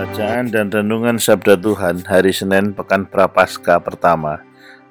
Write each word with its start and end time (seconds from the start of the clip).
Bacaan 0.00 0.48
dan 0.48 0.72
Renungan 0.72 1.20
Sabda 1.20 1.60
Tuhan 1.60 2.08
Hari 2.08 2.32
Senin 2.32 2.72
Pekan 2.72 3.04
Prapaskah 3.04 3.84
pertama 3.84 4.40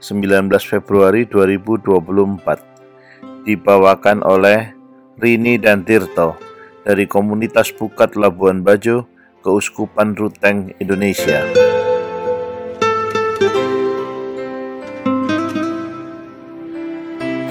19 0.06 0.54
Februari 0.62 1.26
2024 1.26 3.42
Dibawakan 3.42 4.22
oleh 4.22 4.70
Rini 5.18 5.58
dan 5.58 5.82
Tirto 5.82 6.38
dari 6.86 7.10
Komunitas 7.10 7.74
Bukat 7.74 8.14
Labuan 8.14 8.62
Bajo, 8.62 9.10
Keuskupan 9.42 10.14
Ruteng, 10.14 10.78
Indonesia. 10.78 11.42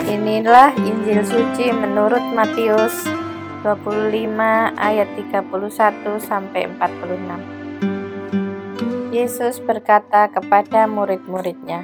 Inilah 0.06 0.70
Injil 0.78 1.27
suci 1.27 1.75
menurut 1.75 2.22
Matius 2.39 3.27
25 3.62 4.39
ayat 4.78 5.09
31 5.19 6.23
sampai 6.23 6.70
46. 6.78 7.59
Yesus 9.11 9.59
berkata 9.59 10.31
kepada 10.31 10.87
murid-muridnya, 10.87 11.83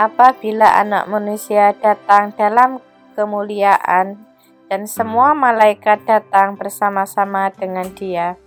"Apabila 0.00 0.80
Anak 0.80 1.12
Manusia 1.12 1.76
datang 1.76 2.32
dalam 2.32 2.80
kemuliaan 3.12 4.16
dan 4.72 4.88
semua 4.88 5.36
malaikat 5.36 6.08
datang 6.08 6.56
bersama-sama 6.56 7.52
dengan 7.52 7.92
Dia, 7.92 8.40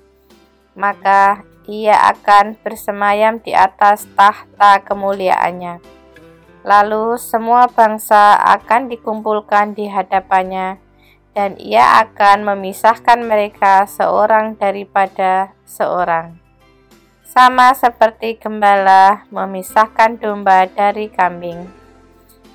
maka 0.73 1.45
Ia 1.69 1.93
akan 2.17 2.57
bersemayam 2.65 3.37
di 3.37 3.53
atas 3.53 4.09
tahta 4.17 4.81
kemuliaannya. 4.81 5.77
Lalu 6.65 7.21
semua 7.21 7.69
bangsa 7.69 8.33
akan 8.33 8.89
dikumpulkan 8.89 9.77
di 9.77 9.85
hadapannya." 9.85 10.90
Dan 11.31 11.55
ia 11.59 12.03
akan 12.03 12.43
memisahkan 12.43 13.23
mereka 13.23 13.87
seorang 13.87 14.59
daripada 14.59 15.55
seorang 15.63 16.41
sama 17.31 17.71
seperti 17.71 18.35
gembala 18.35 19.23
memisahkan 19.31 20.19
domba 20.19 20.67
dari 20.67 21.07
kambing. 21.07 21.63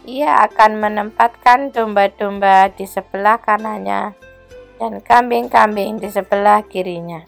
Ia 0.05 0.45
akan 0.45 0.85
menempatkan 0.85 1.73
domba-domba 1.73 2.69
di 2.77 2.85
sebelah 2.85 3.41
kanannya 3.41 4.13
dan 4.77 5.01
kambing-kambing 5.01 5.97
di 5.97 6.13
sebelah 6.13 6.61
kirinya. 6.69 7.25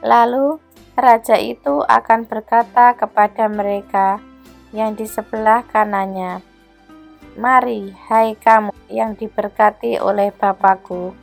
Lalu 0.00 0.56
raja 0.96 1.36
itu 1.36 1.84
akan 1.84 2.24
berkata 2.24 2.96
kepada 2.96 3.44
mereka 3.44 4.16
yang 4.72 4.96
di 4.96 5.04
sebelah 5.04 5.60
kanannya, 5.68 6.40
Mari, 7.38 7.94
hai 8.10 8.34
kamu 8.34 8.74
yang 8.90 9.14
diberkati 9.14 10.02
oleh 10.02 10.34
Bapakku, 10.34 11.14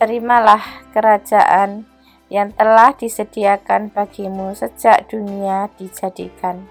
terimalah 0.00 0.88
kerajaan 0.96 1.84
yang 2.32 2.56
telah 2.56 2.96
disediakan 2.96 3.92
bagimu 3.92 4.56
sejak 4.56 5.12
dunia 5.12 5.68
dijadikan. 5.76 6.64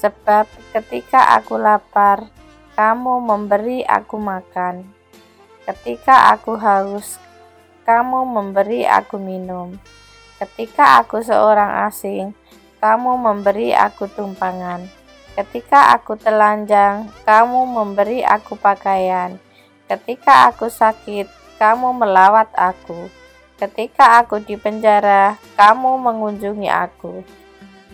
Sebab 0.00 0.48
ketika 0.72 1.36
aku 1.36 1.60
lapar, 1.60 2.32
kamu 2.72 3.20
memberi 3.20 3.84
aku 3.84 4.16
makan. 4.16 4.88
Ketika 5.68 6.32
aku 6.32 6.56
haus, 6.56 7.20
kamu 7.84 8.24
memberi 8.24 8.88
aku 8.88 9.20
minum. 9.20 9.76
Ketika 10.40 11.04
aku 11.04 11.20
seorang 11.20 11.84
asing, 11.84 12.32
kamu 12.80 13.20
memberi 13.20 13.76
aku 13.76 14.08
tumpangan. 14.08 14.97
Ketika 15.38 15.94
aku 15.94 16.18
telanjang, 16.18 17.06
kamu 17.22 17.62
memberi 17.70 18.26
aku 18.26 18.58
pakaian. 18.58 19.38
Ketika 19.86 20.50
aku 20.50 20.66
sakit, 20.66 21.30
kamu 21.62 21.94
melawat 21.94 22.50
aku. 22.58 23.06
Ketika 23.54 24.18
aku 24.18 24.42
di 24.42 24.58
penjara, 24.58 25.38
kamu 25.54 25.94
mengunjungi 26.02 26.66
aku. 26.66 27.22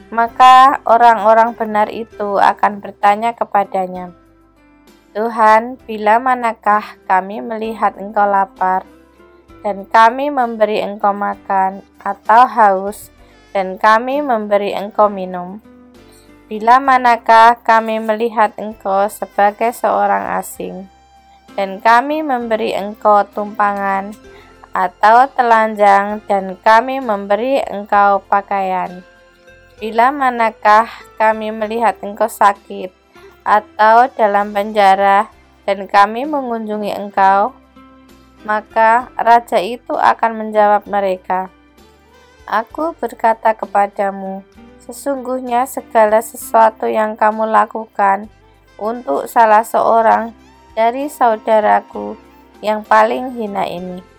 Maka 0.09 0.81
orang-orang 0.88 1.53
benar 1.53 1.93
itu 1.93 2.41
akan 2.41 2.81
bertanya 2.81 3.37
kepadanya, 3.37 4.16
Tuhan, 5.12 5.76
bila 5.84 6.16
manakah 6.16 6.97
kami 7.05 7.44
melihat 7.44 7.93
engkau 8.00 8.25
lapar, 8.25 8.88
dan 9.61 9.84
kami 9.84 10.32
memberi 10.32 10.81
engkau 10.81 11.12
makan, 11.12 11.84
atau 12.00 12.49
haus, 12.49 13.12
dan 13.53 13.76
kami 13.76 14.25
memberi 14.25 14.72
engkau 14.72 15.12
minum? 15.12 15.61
Bila 16.44 16.77
manakah 16.77 17.56
kami 17.65 18.05
melihat 18.05 18.53
engkau 18.60 19.09
sebagai 19.09 19.72
seorang 19.72 20.37
asing, 20.37 20.84
dan 21.56 21.81
kami 21.81 22.21
memberi 22.21 22.77
engkau 22.77 23.25
tumpangan, 23.32 24.12
atau 24.77 25.25
telanjang 25.32 26.21
dan 26.28 26.59
kami 26.60 27.00
memberi 27.00 27.65
engkau 27.65 28.21
pakaian. 28.28 29.00
Bila 29.81 30.12
manakah 30.12 30.84
kami 31.16 31.49
melihat 31.49 31.97
engkau 32.05 32.28
sakit 32.28 32.93
atau 33.47 34.12
dalam 34.12 34.53
penjara 34.53 35.32
dan 35.65 35.88
kami 35.88 36.28
mengunjungi 36.28 36.93
engkau, 36.93 37.56
maka 38.44 39.09
raja 39.16 39.56
itu 39.65 39.97
akan 39.97 40.44
menjawab 40.44 40.84
mereka, 40.84 41.49
Aku 42.44 42.93
berkata 43.00 43.56
kepadamu, 43.56 44.44
sesungguhnya 44.84 45.65
segala 45.65 46.21
sesuatu 46.21 46.84
yang 46.84 47.17
kamu 47.17 47.49
lakukan 47.49 48.28
untuk 48.77 49.25
salah 49.27 49.65
seorang 49.65 50.37
dari 50.77 51.09
saudaraku 51.09 52.21
yang 52.61 52.84
paling 52.84 53.33
hina 53.33 53.65
ini 53.65 54.15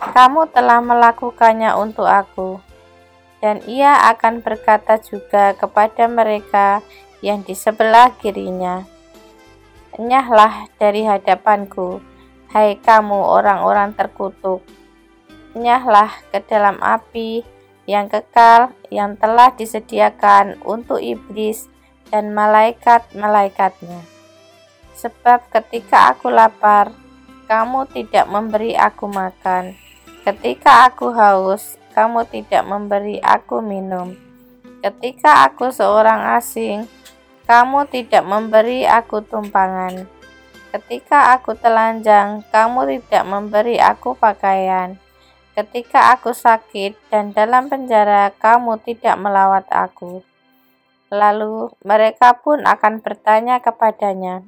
kamu 0.00 0.52
telah 0.52 0.84
melakukannya 0.84 1.72
untuk 1.76 2.04
aku. 2.04 2.60
Dan 3.40 3.60
ia 3.68 3.96
akan 4.12 4.40
berkata 4.40 4.96
juga 5.00 5.52
kepada 5.56 6.08
mereka 6.08 6.80
yang 7.20 7.44
di 7.44 7.52
sebelah 7.52 8.12
kirinya, 8.16 8.84
Enyahlah 9.96 10.68
dari 10.76 11.08
hadapanku, 11.08 12.00
hai 12.52 12.76
kamu 12.80 13.16
orang-orang 13.16 13.96
terkutuk. 13.96 14.60
Enyahlah 15.56 16.12
ke 16.32 16.44
dalam 16.44 16.76
api 16.84 17.40
yang 17.86 18.10
kekal 18.10 18.74
yang 18.90 19.14
telah 19.16 19.54
disediakan 19.54 20.58
untuk 20.66 20.98
iblis 21.00 21.70
dan 22.10 22.34
malaikat-malaikatnya. 22.34 24.02
Sebab 24.98 25.50
ketika 25.50 26.12
aku 26.14 26.30
lapar, 26.30 26.90
kamu 27.46 27.86
tidak 27.94 28.26
memberi 28.26 28.74
aku 28.74 29.06
makan 29.06 29.86
Ketika 30.26 30.90
aku 30.90 31.14
haus, 31.14 31.78
kamu 31.94 32.26
tidak 32.26 32.66
memberi 32.66 33.22
aku 33.22 33.62
minum. 33.62 34.18
Ketika 34.82 35.46
aku 35.46 35.70
seorang 35.70 36.34
asing, 36.34 36.90
kamu 37.46 37.86
tidak 37.86 38.26
memberi 38.26 38.82
aku 38.90 39.22
tumpangan. 39.22 40.02
Ketika 40.74 41.30
aku 41.30 41.54
telanjang, 41.54 42.42
kamu 42.50 42.98
tidak 42.98 43.22
memberi 43.22 43.78
aku 43.78 44.18
pakaian. 44.18 44.98
Ketika 45.56 46.12
aku 46.12 46.36
sakit 46.36 47.08
dan 47.08 47.32
dalam 47.32 47.72
penjara, 47.72 48.28
kamu 48.36 48.76
tidak 48.84 49.16
melawat 49.16 49.64
aku. 49.72 50.20
Lalu 51.08 51.72
mereka 51.80 52.36
pun 52.36 52.60
akan 52.68 53.00
bertanya 53.00 53.64
kepadanya, 53.64 54.44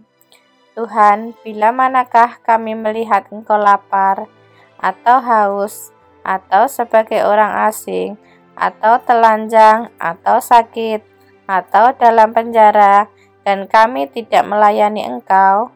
Tuhan, 0.77 1.33
bila 1.41 1.73
manakah 1.73 2.37
kami 2.45 2.77
melihat 2.77 3.25
engkau 3.33 3.57
lapar 3.57 4.29
atau 4.77 5.17
haus, 5.25 5.97
atau 6.29 6.69
sebagai 6.69 7.25
orang 7.25 7.67
asing, 7.73 8.21
atau 8.53 9.01
telanjang, 9.01 9.89
atau 9.97 10.45
sakit, 10.45 11.01
atau 11.49 11.97
dalam 11.97 12.37
penjara, 12.37 13.09
dan 13.49 13.65
kami 13.65 14.13
tidak 14.13 14.45
melayani 14.45 15.09
engkau, 15.09 15.73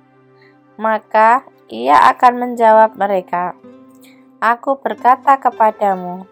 maka 0.76 1.42
ia 1.72 1.96
akan 2.12 2.36
menjawab 2.36 3.00
mereka, 3.00 3.56
Aku 4.42 4.82
berkata 4.82 5.38
kepadamu, 5.38 6.26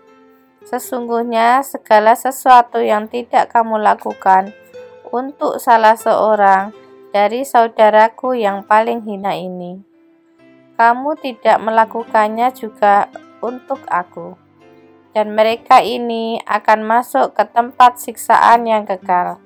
sesungguhnya 0.67 1.63
segala 1.63 2.19
sesuatu 2.19 2.83
yang 2.83 3.07
tidak 3.07 3.55
kamu 3.55 3.79
lakukan 3.79 4.51
untuk 5.15 5.63
salah 5.63 5.95
seorang 5.95 6.75
dari 7.15 7.47
saudaraku 7.47 8.35
yang 8.35 8.67
paling 8.67 9.07
hina 9.07 9.39
ini. 9.39 9.79
Kamu 10.75 11.23
tidak 11.23 11.63
melakukannya 11.63 12.51
juga 12.51 13.07
untuk 13.39 13.79
aku, 13.87 14.35
dan 15.15 15.31
mereka 15.31 15.79
ini 15.79 16.43
akan 16.51 16.83
masuk 16.83 17.39
ke 17.39 17.47
tempat 17.47 18.03
siksaan 18.03 18.67
yang 18.67 18.91
kekal, 18.91 19.39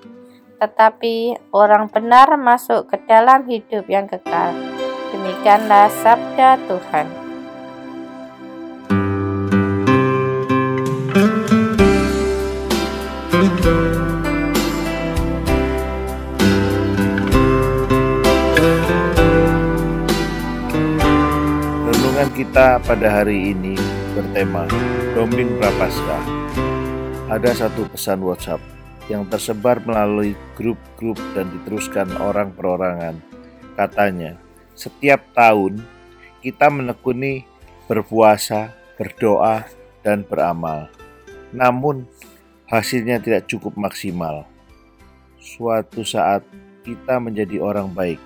tetapi 0.56 1.36
orang 1.52 1.92
benar 1.92 2.32
masuk 2.40 2.88
ke 2.88 2.96
dalam 3.04 3.44
hidup 3.44 3.84
yang 3.92 4.08
kekal. 4.08 4.56
Demikianlah 5.12 5.92
sabda 6.00 6.56
Tuhan. 6.64 7.23
Kita 22.34 22.82
pada 22.82 23.22
hari 23.22 23.54
ini 23.54 23.78
bertema 24.10 24.66
Dombing 25.14 25.54
Prapaskah. 25.54 26.26
Ada 27.30 27.54
satu 27.54 27.86
pesan 27.86 28.26
WhatsApp 28.26 28.58
yang 29.06 29.22
tersebar 29.30 29.78
melalui 29.86 30.34
grup-grup 30.58 31.14
dan 31.38 31.46
diteruskan 31.54 32.10
orang 32.18 32.50
perorangan. 32.50 33.22
Katanya, 33.78 34.34
setiap 34.74 35.22
tahun 35.30 35.78
kita 36.42 36.74
menekuni 36.74 37.46
berpuasa, 37.86 38.74
berdoa, 38.98 39.70
dan 40.02 40.26
beramal. 40.26 40.90
Namun, 41.54 42.02
hasilnya 42.66 43.22
tidak 43.22 43.46
cukup 43.46 43.78
maksimal. 43.78 44.42
Suatu 45.38 46.02
saat 46.02 46.42
kita 46.82 47.22
menjadi 47.22 47.62
orang 47.62 47.94
baik, 47.94 48.18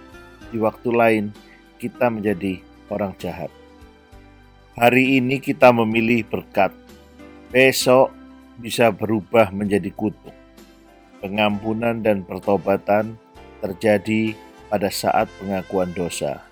di 0.49 0.56
waktu 0.56 0.88
lain 0.96 1.25
kita 1.76 2.08
menjadi 2.08 2.64
orang 2.88 3.12
jahat. 3.20 3.52
Hari 4.79 5.19
ini 5.19 5.43
kita 5.43 5.75
memilih 5.75 6.23
berkat, 6.23 6.71
besok 7.51 8.15
bisa 8.63 8.95
berubah 8.95 9.51
menjadi 9.51 9.91
kutuk. 9.91 10.31
Pengampunan 11.19 11.99
dan 11.99 12.23
pertobatan 12.23 13.19
terjadi 13.59 14.39
pada 14.71 14.87
saat 14.87 15.27
pengakuan 15.43 15.91
dosa. 15.91 16.47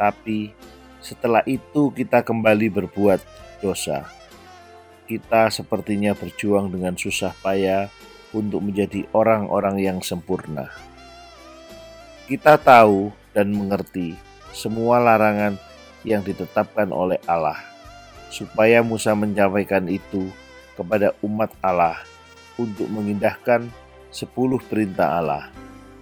Tapi 0.00 0.56
setelah 1.04 1.44
itu 1.44 1.92
kita 1.92 2.24
kembali 2.24 2.80
berbuat 2.80 3.20
dosa. 3.60 4.08
Kita 5.04 5.52
sepertinya 5.52 6.16
berjuang 6.16 6.72
dengan 6.72 6.96
susah 6.96 7.36
payah 7.44 7.92
untuk 8.32 8.64
menjadi 8.64 9.04
orang-orang 9.12 9.84
yang 9.84 9.98
sempurna. 10.00 10.72
Kita 12.24 12.56
tahu 12.56 13.12
dan 13.36 13.52
mengerti 13.52 14.16
semua 14.56 14.96
larangan 14.96 15.73
yang 16.04 16.20
ditetapkan 16.20 16.92
oleh 16.92 17.18
Allah, 17.24 17.58
supaya 18.28 18.84
Musa 18.84 19.16
menyampaikan 19.16 19.88
itu 19.88 20.28
kepada 20.76 21.16
umat 21.24 21.50
Allah 21.64 21.98
untuk 22.60 22.86
mengindahkan 22.92 23.66
sepuluh 24.14 24.62
perintah 24.62 25.18
Allah, 25.18 25.50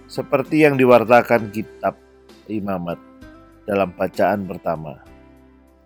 seperti 0.05 0.61
yang 0.67 0.77
diwartakan 0.77 1.49
kitab 1.49 1.97
Imamat 2.43 2.99
dalam 3.63 3.95
bacaan 3.95 4.43
pertama. 4.43 4.99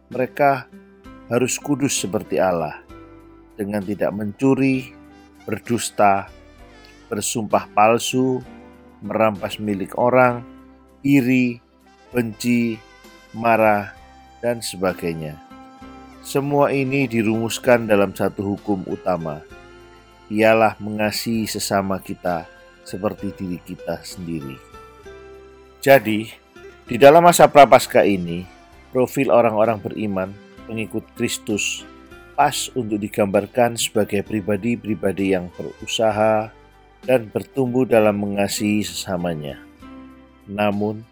Mereka 0.10 0.66
harus 1.30 1.62
kudus 1.62 1.94
seperti 1.94 2.42
Allah, 2.42 2.82
dengan 3.54 3.86
tidak 3.86 4.10
mencuri, 4.16 4.92
berdusta, 5.46 6.32
bersumpah 7.08 7.70
palsu, 7.72 8.42
merampas 9.06 9.62
milik 9.62 9.94
orang, 9.96 10.42
iri, 11.06 11.62
benci, 12.10 12.82
marah, 13.36 13.97
dan 14.48 14.64
sebagainya. 14.64 15.36
Semua 16.24 16.72
ini 16.72 17.04
dirumuskan 17.04 17.84
dalam 17.84 18.16
satu 18.16 18.56
hukum 18.56 18.88
utama, 18.88 19.44
ialah 20.32 20.80
mengasihi 20.80 21.44
sesama 21.44 22.00
kita 22.00 22.48
seperti 22.88 23.36
diri 23.36 23.60
kita 23.60 24.00
sendiri. 24.08 24.56
Jadi, 25.84 26.32
di 26.88 26.96
dalam 26.96 27.28
masa 27.28 27.52
prapaskah 27.52 28.08
ini, 28.08 28.48
profil 28.96 29.36
orang-orang 29.36 29.84
beriman 29.84 30.32
pengikut 30.64 31.04
Kristus 31.20 31.84
pas 32.40 32.72
untuk 32.72 33.02
digambarkan 33.04 33.76
sebagai 33.76 34.24
pribadi-pribadi 34.24 35.36
yang 35.36 35.52
berusaha 35.56 36.54
dan 37.04 37.28
bertumbuh 37.28 37.84
dalam 37.84 38.16
mengasihi 38.20 38.84
sesamanya. 38.84 39.60
Namun, 40.48 41.04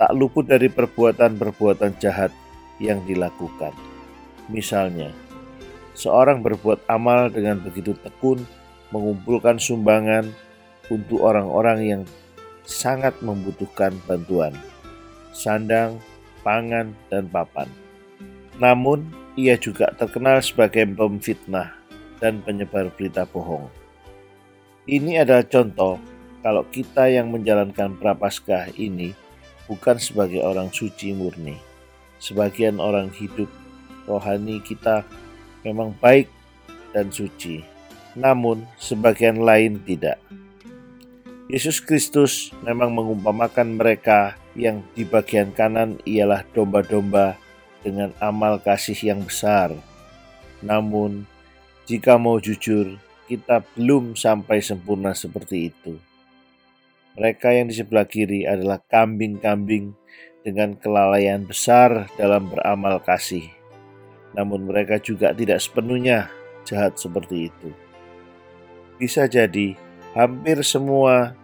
tak 0.00 0.14
luput 0.16 0.48
dari 0.48 0.72
perbuatan-perbuatan 0.72 2.00
jahat 2.00 2.32
yang 2.80 3.04
dilakukan. 3.04 3.76
Misalnya, 4.50 5.14
seorang 5.94 6.40
berbuat 6.40 6.88
amal 6.90 7.30
dengan 7.30 7.60
begitu 7.62 7.94
tekun 8.00 8.42
mengumpulkan 8.90 9.60
sumbangan 9.60 10.26
untuk 10.90 11.22
orang-orang 11.22 11.78
yang 11.86 12.02
sangat 12.66 13.14
membutuhkan 13.22 13.94
bantuan, 14.08 14.56
sandang, 15.30 16.02
pangan, 16.42 16.96
dan 17.12 17.30
papan. 17.30 17.70
Namun, 18.58 19.06
ia 19.38 19.54
juga 19.54 19.94
terkenal 19.94 20.42
sebagai 20.42 20.82
pemfitnah 20.90 21.70
dan 22.18 22.42
penyebar 22.42 22.90
berita 22.90 23.22
bohong. 23.28 23.70
Ini 24.90 25.22
adalah 25.22 25.46
contoh 25.46 26.02
kalau 26.42 26.66
kita 26.66 27.06
yang 27.06 27.30
menjalankan 27.30 27.94
prapaskah 28.00 28.74
ini 28.74 29.14
bukan 29.70 29.96
sebagai 30.02 30.42
orang 30.42 30.72
suci 30.74 31.14
murni 31.14 31.69
sebagian 32.20 32.78
orang 32.78 33.08
hidup 33.16 33.48
rohani 34.04 34.60
kita 34.60 35.02
memang 35.64 35.96
baik 35.98 36.28
dan 36.92 37.08
suci, 37.10 37.64
namun 38.14 38.62
sebagian 38.76 39.40
lain 39.40 39.80
tidak. 39.82 40.20
Yesus 41.50 41.82
Kristus 41.82 42.54
memang 42.62 42.94
mengumpamakan 42.94 43.74
mereka 43.74 44.38
yang 44.54 44.86
di 44.94 45.02
bagian 45.02 45.50
kanan 45.50 45.98
ialah 46.06 46.46
domba-domba 46.54 47.34
dengan 47.82 48.14
amal 48.22 48.62
kasih 48.62 48.94
yang 48.94 49.26
besar. 49.26 49.74
Namun, 50.62 51.26
jika 51.90 52.20
mau 52.20 52.38
jujur, 52.38 52.94
kita 53.26 53.66
belum 53.74 54.14
sampai 54.14 54.62
sempurna 54.62 55.10
seperti 55.10 55.74
itu. 55.74 55.98
Mereka 57.18 57.50
yang 57.50 57.66
di 57.66 57.74
sebelah 57.74 58.06
kiri 58.06 58.46
adalah 58.46 58.78
kambing-kambing 58.86 59.90
dengan 60.40 60.76
kelalaian 60.76 61.44
besar 61.44 62.08
dalam 62.16 62.48
beramal 62.48 63.00
kasih. 63.04 63.48
Namun 64.32 64.70
mereka 64.70 64.96
juga 65.02 65.34
tidak 65.34 65.60
sepenuhnya 65.60 66.30
jahat 66.64 66.96
seperti 66.96 67.50
itu. 67.50 67.70
Bisa 68.96 69.26
jadi 69.26 69.74
hampir 70.12 70.60
semua 70.62 71.34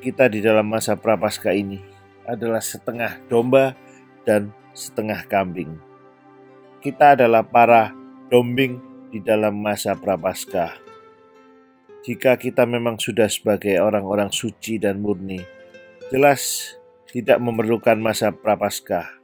kita 0.00 0.30
di 0.32 0.40
dalam 0.40 0.66
masa 0.66 0.96
prapaskah 0.96 1.52
ini 1.52 1.82
adalah 2.24 2.62
setengah 2.62 3.20
domba 3.28 3.76
dan 4.24 4.54
setengah 4.72 5.26
kambing. 5.28 5.76
Kita 6.80 7.18
adalah 7.18 7.44
para 7.44 7.92
dombing 8.32 8.80
di 9.12 9.20
dalam 9.20 9.58
masa 9.58 9.92
prapaskah. 9.98 10.72
Jika 12.00 12.40
kita 12.40 12.64
memang 12.64 12.96
sudah 12.96 13.28
sebagai 13.28 13.76
orang-orang 13.76 14.32
suci 14.32 14.80
dan 14.80 15.04
murni, 15.04 15.44
jelas 16.08 16.72
tidak 17.10 17.42
memerlukan 17.42 17.98
masa 17.98 18.30
prapaskah. 18.30 19.18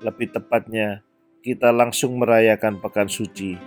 Lebih 0.00 0.32
tepatnya, 0.32 1.04
kita 1.44 1.68
langsung 1.68 2.16
merayakan 2.16 2.80
pekan 2.80 3.12
suci 3.12 3.60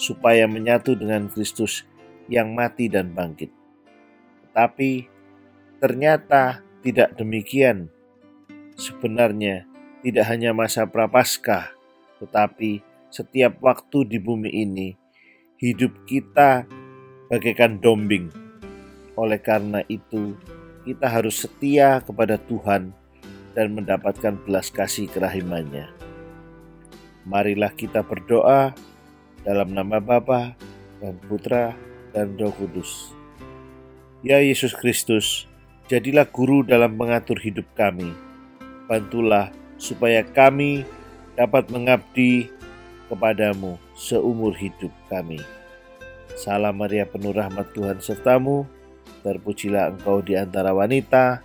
supaya 0.00 0.48
menyatu 0.48 0.96
dengan 0.96 1.28
Kristus 1.28 1.84
yang 2.32 2.56
mati 2.56 2.88
dan 2.88 3.12
bangkit. 3.12 3.52
Tapi 4.56 5.04
ternyata 5.76 6.64
tidak 6.80 7.12
demikian. 7.20 7.92
Sebenarnya 8.80 9.68
tidak 10.00 10.24
hanya 10.32 10.56
masa 10.56 10.88
prapaskah, 10.88 11.76
tetapi 12.24 12.80
setiap 13.12 13.60
waktu 13.60 14.08
di 14.08 14.16
bumi 14.16 14.48
ini 14.48 14.88
hidup 15.60 16.08
kita 16.08 16.64
bagaikan 17.28 17.76
dombing. 17.76 18.32
Oleh 19.20 19.36
karena 19.36 19.84
itu, 19.92 20.32
kita 20.88 21.04
harus 21.04 21.44
setia 21.44 22.00
kepada 22.00 22.40
Tuhan 22.40 22.96
dan 23.60 23.76
mendapatkan 23.76 24.40
belas 24.40 24.72
kasih 24.72 25.04
kerahimannya. 25.12 25.92
Marilah 27.28 27.68
kita 27.76 28.00
berdoa 28.00 28.72
dalam 29.44 29.76
nama 29.76 30.00
Bapa 30.00 30.56
dan 31.04 31.20
Putra 31.28 31.76
dan 32.16 32.40
Roh 32.40 32.56
Kudus. 32.56 33.12
Ya 34.24 34.40
Yesus 34.40 34.72
Kristus, 34.72 35.44
jadilah 35.92 36.24
guru 36.24 36.64
dalam 36.64 36.96
mengatur 36.96 37.36
hidup 37.36 37.68
kami. 37.76 38.16
Bantulah 38.88 39.52
supaya 39.76 40.24
kami 40.24 40.88
dapat 41.36 41.68
mengabdi 41.68 42.48
kepadamu 43.12 43.76
seumur 43.92 44.56
hidup 44.56 44.92
kami. 45.12 45.36
Salam 46.32 46.80
Maria 46.80 47.04
penuh 47.04 47.36
rahmat 47.36 47.76
Tuhan 47.76 48.00
sertamu, 48.00 48.64
terpujilah 49.20 49.92
engkau 49.92 50.24
di 50.24 50.32
antara 50.32 50.72
wanita, 50.72 51.44